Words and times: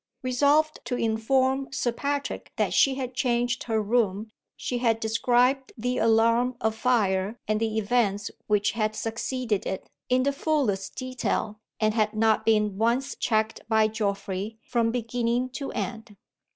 Resolved 0.23 0.79
to 0.85 0.95
inform 0.95 1.71
Sir 1.71 1.91
Patrick 1.91 2.51
that 2.55 2.73
she 2.73 2.95
had 2.95 3.13
changed 3.13 3.65
her 3.65 3.79
room, 3.79 4.31
she 4.57 4.79
had 4.79 4.99
described 4.99 5.73
the 5.77 5.99
alarm 5.99 6.55
of 6.59 6.73
fire 6.73 7.39
and 7.47 7.59
the 7.59 7.77
events 7.77 8.31
which 8.47 8.71
had 8.71 8.95
succeeded 8.95 9.63
it, 9.67 9.91
in 10.09 10.23
the 10.23 10.33
fullest 10.33 10.95
detail 10.95 11.59
and 11.79 11.93
had 11.93 12.15
not 12.15 12.45
been 12.47 12.79
once 12.79 13.13
checked 13.15 13.61
by 13.69 13.87
Geoffrey 13.87 14.57
from 14.63 14.89
beginning 14.89 15.49
to 15.49 15.71
end. 15.73 16.17